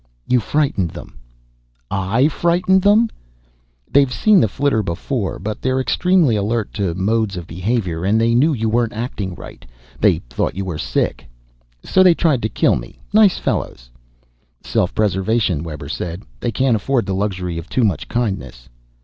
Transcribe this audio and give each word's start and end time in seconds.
"You 0.27 0.39
frightened 0.39 0.89
them." 0.89 1.19
"I 1.91 2.27
frightened 2.27 2.81
them?" 2.81 3.07
"They've 3.87 4.11
seen 4.11 4.39
the 4.39 4.47
flitter 4.47 4.81
before. 4.81 5.37
But 5.37 5.61
they're 5.61 5.79
extremely 5.79 6.35
alert 6.35 6.73
to 6.73 6.95
modes 6.95 7.37
of 7.37 7.45
behavior, 7.45 8.03
and 8.03 8.19
they 8.19 8.33
knew 8.33 8.51
you 8.51 8.67
weren't 8.67 8.93
acting 8.93 9.35
right. 9.35 9.63
They 9.99 10.17
thought 10.27 10.55
you 10.57 10.65
were 10.65 10.79
sick." 10.79 11.25
"So 11.83 12.01
they 12.01 12.15
tried 12.15 12.41
to 12.41 12.49
kill 12.49 12.77
me. 12.77 12.97
Nice 13.13 13.37
fellows." 13.37 13.91
"Self 14.63 14.91
preservation," 14.95 15.61
Webber 15.61 15.87
said. 15.89 16.23
"They 16.39 16.51
can't 16.51 16.75
afford 16.77 17.05
the 17.05 17.13
luxury 17.13 17.59
of 17.59 17.69
too 17.69 17.83
much 17.83 18.07
kindness." 18.07 18.69